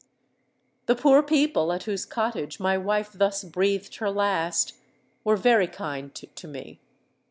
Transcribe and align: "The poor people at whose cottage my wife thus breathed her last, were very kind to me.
"The 0.87 0.95
poor 0.95 1.21
people 1.21 1.71
at 1.71 1.83
whose 1.83 2.07
cottage 2.07 2.59
my 2.59 2.75
wife 2.75 3.11
thus 3.13 3.43
breathed 3.43 3.97
her 3.97 4.09
last, 4.09 4.73
were 5.23 5.37
very 5.37 5.67
kind 5.67 6.11
to 6.15 6.47
me. 6.47 6.79